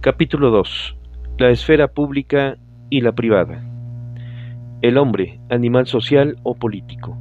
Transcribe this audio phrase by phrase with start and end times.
[0.00, 0.96] Capítulo 2.
[1.38, 2.56] La esfera pública
[2.88, 3.64] y la privada.
[4.80, 7.18] El hombre, animal social o político.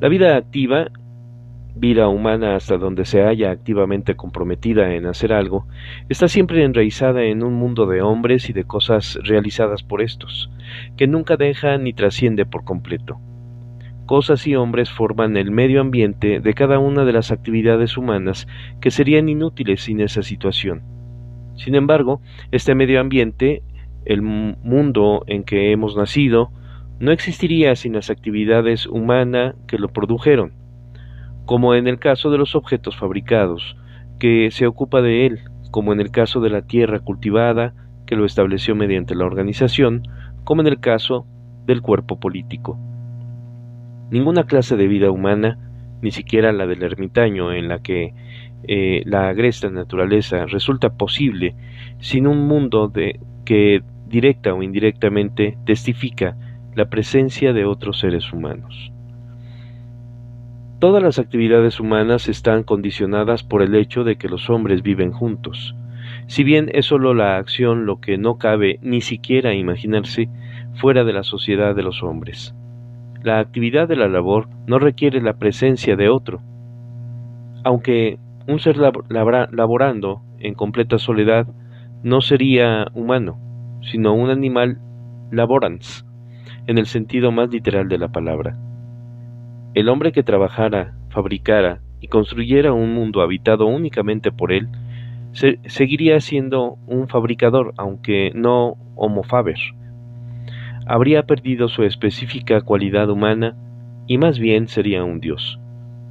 [0.00, 0.88] La vida activa,
[1.76, 5.68] vida humana hasta donde se haya activamente comprometida en hacer algo,
[6.08, 10.50] está siempre enraizada en un mundo de hombres y de cosas realizadas por estos,
[10.96, 13.20] que nunca deja ni trasciende por completo.
[14.06, 18.48] Cosas y hombres forman el medio ambiente de cada una de las actividades humanas
[18.80, 20.98] que serían inútiles sin esa situación
[21.60, 23.62] sin embargo, este medio ambiente,
[24.06, 26.50] el mundo en que hemos nacido,
[27.00, 30.54] no existiría sin las actividades humanas que lo produjeron,
[31.44, 33.76] como en el caso de los objetos fabricados,
[34.18, 37.74] que se ocupa de él, como en el caso de la tierra cultivada,
[38.06, 40.02] que lo estableció mediante la organización,
[40.44, 41.26] como en el caso
[41.66, 42.78] del cuerpo político.
[44.10, 45.58] Ninguna clase de vida humana,
[46.00, 48.14] ni siquiera la del ermitaño en la que
[48.64, 51.54] eh, la agresta naturaleza resulta posible
[51.98, 56.36] sin un mundo de, que directa o indirectamente testifica
[56.74, 58.92] la presencia de otros seres humanos.
[60.78, 65.74] Todas las actividades humanas están condicionadas por el hecho de que los hombres viven juntos.
[66.26, 70.28] Si bien es sólo la acción lo que no cabe ni siquiera imaginarse
[70.74, 72.54] fuera de la sociedad de los hombres.
[73.22, 76.40] La actividad de la labor no requiere la presencia de otro.
[77.64, 78.18] Aunque
[78.50, 81.46] un ser laborando en completa soledad
[82.02, 83.38] no sería humano,
[83.82, 84.78] sino un animal
[85.30, 86.04] laborans,
[86.66, 88.58] en el sentido más literal de la palabra.
[89.74, 94.68] El hombre que trabajara, fabricara y construyera un mundo habitado únicamente por él,
[95.32, 99.58] seguiría siendo un fabricador, aunque no homo faber.
[100.86, 103.56] Habría perdido su específica cualidad humana
[104.08, 105.60] y más bien sería un dios.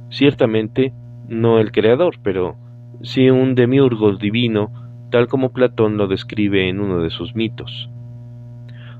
[0.08, 0.94] Ciertamente,
[1.30, 2.56] no el creador, pero
[3.02, 4.70] sí un demiurgo divino,
[5.10, 7.88] tal como Platón lo describe en uno de sus mitos.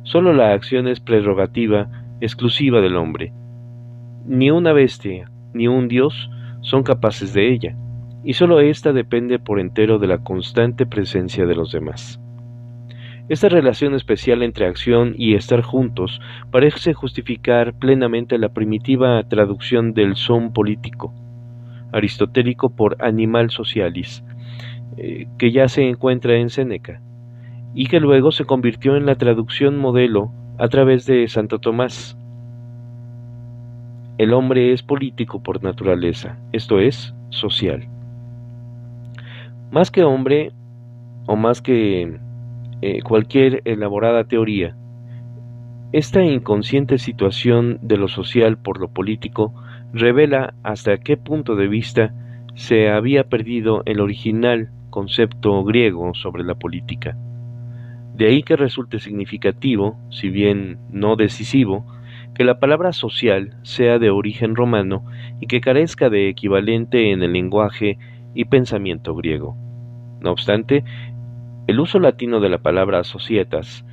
[0.04, 1.88] Solo la acción es prerrogativa
[2.20, 3.32] exclusiva del hombre.
[4.26, 7.76] Ni una bestia, ni un dios son capaces de ella,
[8.22, 12.20] y sólo ésta depende por entero de la constante presencia de los demás.
[13.28, 16.20] Esta relación especial entre acción y estar juntos
[16.52, 21.12] parece justificar plenamente la primitiva traducción del son político,
[21.92, 24.24] aristotélico por Animal Socialis,
[24.96, 27.00] eh, que ya se encuentra en Séneca,
[27.74, 32.16] y que luego se convirtió en la traducción modelo a través de Santo Tomás.
[34.18, 37.88] El hombre es político por naturaleza, esto es, social.
[39.70, 40.52] Más que hombre,
[41.26, 42.18] o más que
[42.82, 44.76] eh, cualquier elaborada teoría,
[45.92, 49.54] esta inconsciente situación de lo social por lo político
[49.92, 52.14] revela hasta qué punto de vista
[52.54, 57.16] se había perdido el original concepto griego sobre la política.
[58.14, 61.86] De ahí que resulte significativo, si bien no decisivo,
[62.34, 65.04] que la palabra social sea de origen romano
[65.40, 67.98] y que carezca de equivalente en el lenguaje
[68.34, 69.56] y pensamiento griego.
[70.20, 70.84] No obstante,
[71.66, 73.84] el uso latino de la palabra societas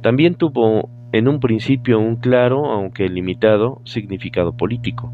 [0.00, 5.12] también tuvo en un principio un claro, aunque limitado, significado político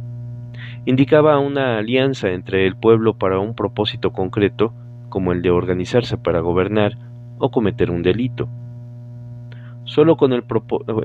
[0.84, 4.72] indicaba una alianza entre el pueblo para un propósito concreto,
[5.08, 6.96] como el de organizarse para gobernar
[7.38, 8.48] o cometer un delito.
[9.84, 10.44] Solo con el,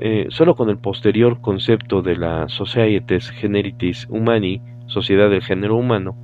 [0.00, 6.16] eh, con el posterior concepto de la Societas Generitis Humani, Sociedad del Género Humano,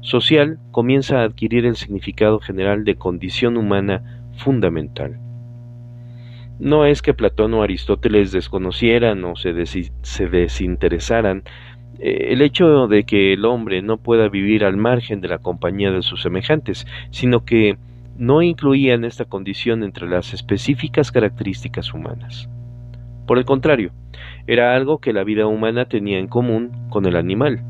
[0.00, 4.02] social comienza a adquirir el significado general de condición humana
[4.36, 5.18] fundamental.
[6.58, 11.42] No es que Platón o Aristóteles desconocieran o se, se desinteresaran
[11.98, 16.02] el hecho de que el hombre no pueda vivir al margen de la compañía de
[16.02, 17.76] sus semejantes, sino que
[18.16, 22.48] no incluían esta condición entre las específicas características humanas.
[23.26, 23.92] Por el contrario,
[24.46, 27.62] era algo que la vida humana tenía en común con el animal,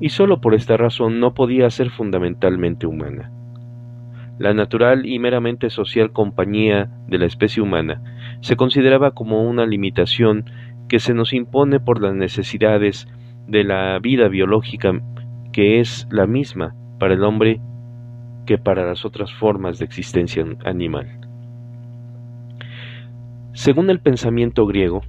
[0.00, 3.30] y sólo por esta razón no podía ser fundamentalmente humana.
[4.38, 8.02] La natural y meramente social compañía de la especie humana
[8.40, 10.46] se consideraba como una limitación
[10.88, 13.06] que se nos impone por las necesidades
[13.50, 14.92] de la vida biológica
[15.52, 17.60] que es la misma para el hombre
[18.46, 21.08] que para las otras formas de existencia animal.
[23.52, 25.02] Según el pensamiento griego,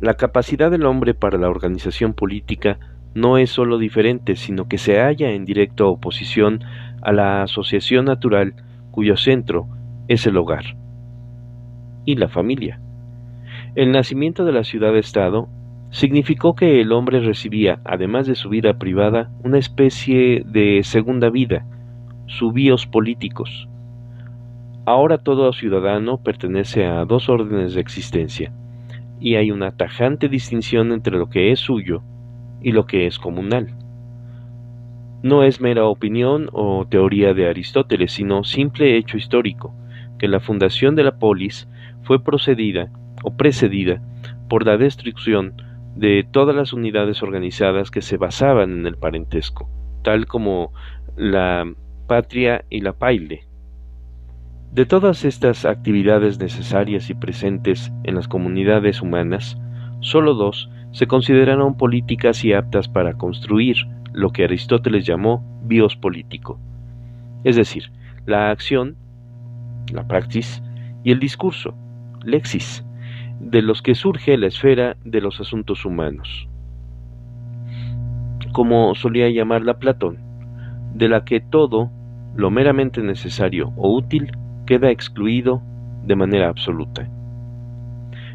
[0.00, 2.78] la capacidad del hombre para la organización política
[3.14, 6.60] no es sólo diferente, sino que se halla en directa oposición
[7.00, 8.54] a la asociación natural
[8.90, 9.66] cuyo centro
[10.08, 10.76] es el hogar
[12.04, 12.80] y la familia.
[13.74, 15.48] El nacimiento de la ciudad-estado
[15.90, 21.66] significó que el hombre recibía, además de su vida privada, una especie de segunda vida,
[22.26, 22.52] su
[22.90, 23.68] políticos.
[24.84, 28.52] Ahora todo ciudadano pertenece a dos órdenes de existencia,
[29.20, 32.02] y hay una tajante distinción entre lo que es suyo
[32.62, 33.74] y lo que es comunal.
[35.22, 39.74] No es mera opinión o teoría de Aristóteles, sino simple hecho histórico,
[40.18, 41.68] que la fundación de la polis
[42.02, 42.90] fue procedida
[43.24, 44.00] o precedida
[44.48, 45.54] por la destrucción
[45.98, 49.68] de todas las unidades organizadas que se basaban en el parentesco,
[50.04, 50.72] tal como
[51.16, 51.66] la
[52.06, 53.48] patria y la paile.
[54.72, 59.58] De todas estas actividades necesarias y presentes en las comunidades humanas,
[59.98, 63.76] sólo dos se consideraron políticas y aptas para construir
[64.12, 66.60] lo que Aristóteles llamó bios político,
[67.42, 67.90] es decir,
[68.24, 68.96] la acción,
[69.92, 70.62] la praxis,
[71.02, 71.74] y el discurso,
[72.22, 72.84] lexis,
[73.40, 76.48] de los que surge la esfera de los asuntos humanos,
[78.52, 80.18] como solía llamarla Platón,
[80.94, 81.90] de la que todo
[82.34, 84.32] lo meramente necesario o útil
[84.66, 85.62] queda excluido
[86.04, 87.08] de manera absoluta.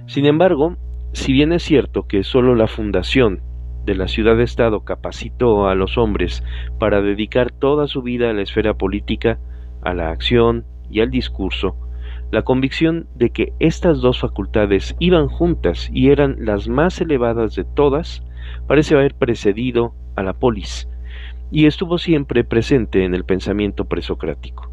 [0.06, 0.78] Sin embargo,
[1.14, 3.42] si bien es cierto que sólo la fundación
[3.86, 6.44] de la ciudad-estado capacitó a los hombres
[6.80, 9.40] para dedicar toda su vida a la esfera política,
[9.82, 11.76] a la acción y al discurso,
[12.34, 17.64] la convicción de que estas dos facultades iban juntas y eran las más elevadas de
[17.64, 18.24] todas
[18.66, 20.90] parece haber precedido a la polis
[21.52, 24.72] y estuvo siempre presente en el pensamiento presocrático.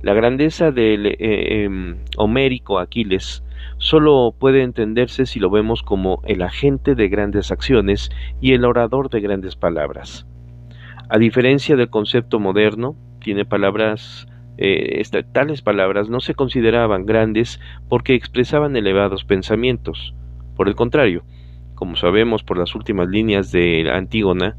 [0.00, 3.44] La grandeza del eh, em, homérico Aquiles
[3.76, 8.08] solo puede entenderse si lo vemos como el agente de grandes acciones
[8.40, 10.26] y el orador de grandes palabras.
[11.10, 14.26] A diferencia del concepto moderno, tiene palabras
[14.58, 15.02] eh,
[15.32, 20.14] tales palabras no se consideraban grandes porque expresaban elevados pensamientos.
[20.56, 21.22] Por el contrario,
[21.76, 24.56] como sabemos por las últimas líneas de Antígona,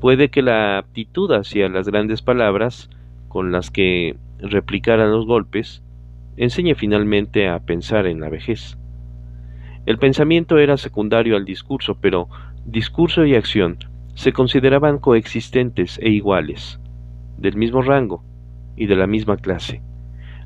[0.00, 2.90] puede que la aptitud hacia las grandes palabras
[3.28, 5.84] con las que replicaran los golpes
[6.36, 8.76] enseñe finalmente a pensar en la vejez.
[9.86, 12.28] El pensamiento era secundario al discurso, pero
[12.64, 13.78] discurso y acción
[14.14, 16.80] se consideraban coexistentes e iguales,
[17.38, 18.24] del mismo rango,
[18.76, 19.82] y de la misma clase,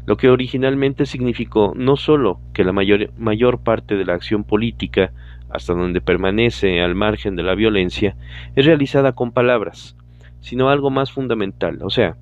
[0.06, 5.12] lo que originalmente significó no sólo que la mayor, mayor parte de la acción política,
[5.50, 8.16] hasta donde permanece al margen de la violencia,
[8.56, 9.96] es realizada con palabras,
[10.40, 12.16] sino algo más fundamental, o sea,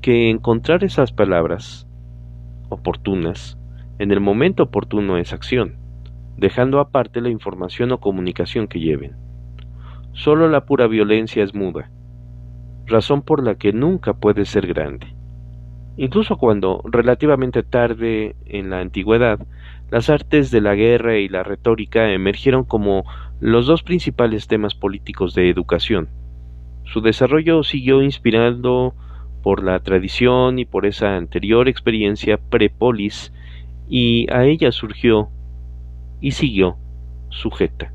[0.00, 1.86] que encontrar esas palabras
[2.68, 3.58] oportunas
[3.98, 5.76] en el momento oportuno es acción,
[6.36, 9.16] dejando aparte la información o comunicación que lleven.
[10.12, 11.90] Solo la pura violencia es muda,
[12.86, 15.14] razón por la que nunca puede ser grande.
[15.96, 19.38] Incluso cuando, relativamente tarde en la antigüedad,
[19.90, 23.04] las artes de la guerra y la retórica emergieron como
[23.40, 26.08] los dos principales temas políticos de educación.
[26.84, 28.94] Su desarrollo siguió inspirando
[29.42, 33.32] por la tradición y por esa anterior experiencia prepolis,
[33.88, 35.28] y a ella surgió
[36.20, 36.76] y siguió
[37.28, 37.92] sujeta.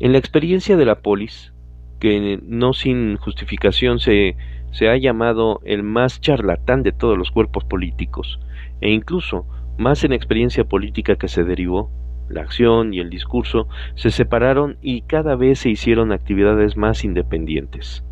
[0.00, 1.52] En la experiencia de la polis,
[2.00, 4.36] que no sin justificación se
[4.70, 8.38] se ha llamado el más charlatán de todos los cuerpos políticos,
[8.80, 9.46] e incluso
[9.78, 11.90] más en experiencia política que se derivó,
[12.28, 18.04] la acción y el discurso se separaron y cada vez se hicieron actividades más independientes.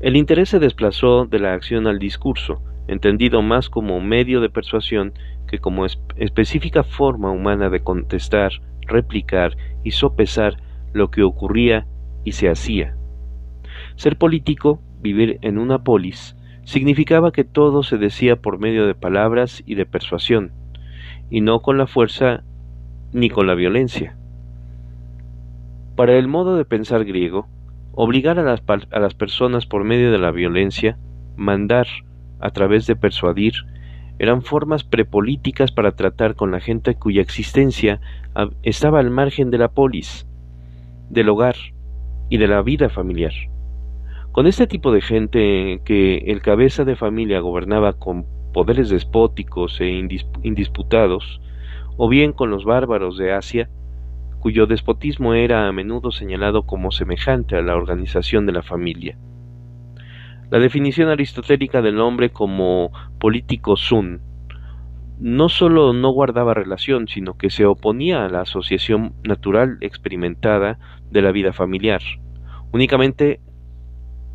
[0.00, 5.12] El interés se desplazó de la acción al discurso, entendido más como medio de persuasión
[5.46, 10.56] que como específica forma humana de contestar, replicar y sopesar
[10.92, 11.86] lo que ocurría
[12.24, 12.96] y se hacía.
[13.96, 16.34] Ser político vivir en una polis
[16.64, 20.50] significaba que todo se decía por medio de palabras y de persuasión,
[21.30, 22.42] y no con la fuerza
[23.12, 24.16] ni con la violencia.
[25.94, 27.46] Para el modo de pensar griego,
[27.92, 30.96] obligar a las, a las personas por medio de la violencia,
[31.36, 31.86] mandar
[32.40, 33.52] a través de persuadir,
[34.18, 38.00] eran formas prepolíticas para tratar con la gente cuya existencia
[38.62, 40.26] estaba al margen de la polis,
[41.10, 41.56] del hogar
[42.30, 43.32] y de la vida familiar.
[44.34, 49.90] Con este tipo de gente que el cabeza de familia gobernaba con poderes despóticos e
[50.42, 51.40] indisputados,
[51.96, 53.70] o bien con los bárbaros de Asia,
[54.40, 59.16] cuyo despotismo era a menudo señalado como semejante a la organización de la familia.
[60.50, 64.20] La definición aristotélica del hombre como político sun
[65.20, 70.80] no sólo no guardaba relación, sino que se oponía a la asociación natural experimentada
[71.12, 72.02] de la vida familiar.
[72.72, 73.38] Únicamente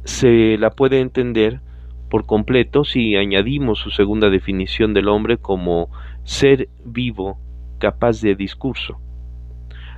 [0.03, 1.61] se la puede entender
[2.09, 5.89] por completo si añadimos su segunda definición del hombre como
[6.23, 7.39] ser vivo
[7.79, 8.99] capaz de discurso.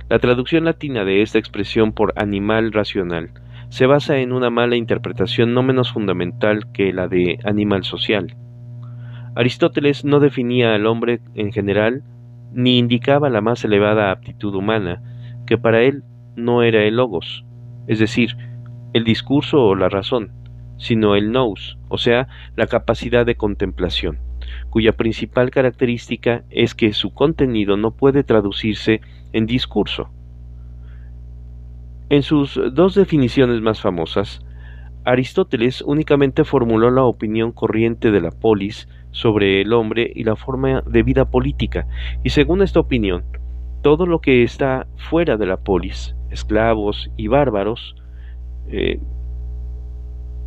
[0.08, 3.30] La traducción latina de esta expresión por animal racional
[3.70, 8.36] se basa en una mala interpretación no menos fundamental que la de animal social.
[9.34, 12.02] Aristóteles no definía al hombre en general
[12.52, 15.02] ni indicaba la más elevada aptitud humana,
[15.46, 16.04] que para él
[16.36, 17.46] no era el logos,
[17.86, 18.36] es decir,
[18.92, 20.32] el discurso o la razón,
[20.76, 24.18] sino el nous, o sea, la capacidad de contemplación,
[24.70, 29.00] cuya principal característica es que su contenido no puede traducirse
[29.32, 30.10] en discurso.
[32.10, 34.44] En sus dos definiciones más famosas,
[35.04, 40.82] Aristóteles únicamente formuló la opinión corriente de la polis sobre el hombre y la forma
[40.82, 41.86] de vida política,
[42.22, 43.24] y según esta opinión,
[43.82, 47.96] todo lo que está fuera de la polis, esclavos y bárbaros,
[48.68, 49.00] eh,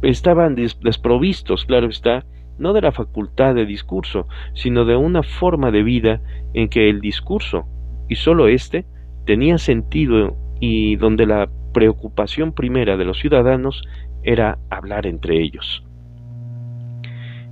[0.02, 2.26] estaban desprovistos, claro está,
[2.58, 6.22] no de la facultad de discurso, sino de una forma de vida
[6.54, 7.66] en que el discurso,
[8.08, 8.86] y sólo éste,
[9.26, 13.84] tenía sentido y donde la preocupación primera de los ciudadanos
[14.24, 15.84] era hablar entre ellos.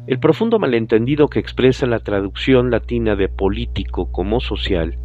[0.05, 4.97] El profundo malentendido que expresa la traducción latina de político como social,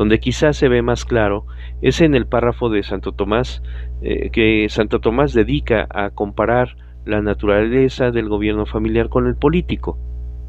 [0.00, 1.44] donde quizás se ve más claro,
[1.82, 3.62] es en el párrafo de Santo Tomás
[4.00, 9.98] eh, que Santo Tomás dedica a comparar la naturaleza del gobierno familiar con el político.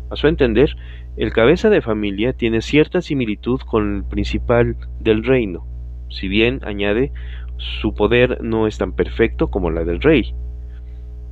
[0.09, 0.77] A su entender,
[1.17, 5.67] el cabeza de familia tiene cierta similitud con el principal del reino,
[6.07, 7.11] si bien, añade,
[7.57, 10.33] su poder no es tan perfecto como la del rey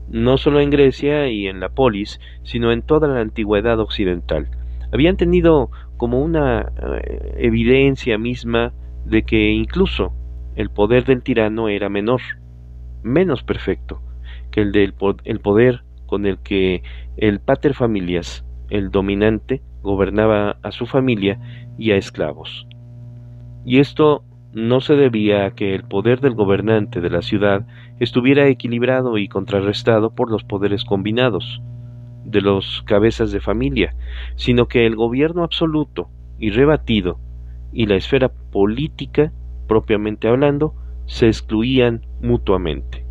[0.09, 4.49] no solo en Grecia y en la polis, sino en toda la antigüedad occidental.
[4.91, 5.69] Habían tenido
[5.99, 8.71] como una eh, evidencia misma
[9.03, 10.13] de que incluso
[10.55, 12.21] el poder del tirano era menor,
[13.03, 14.01] menos perfecto
[14.49, 16.83] que el del el poder con el que
[17.17, 21.37] el pater familias, el dominante, gobernaba a su familia
[21.77, 22.65] y a esclavos.
[23.65, 27.67] Y esto no se debía a que el poder del gobernante de la ciudad
[27.99, 31.61] estuviera equilibrado y contrarrestado por los poderes combinados
[32.23, 33.95] de los cabezas de familia,
[34.35, 37.19] sino que el gobierno absoluto y rebatido
[37.71, 39.31] y la esfera política,
[39.67, 40.73] propiamente hablando,
[41.05, 43.08] se excluían mutuamente.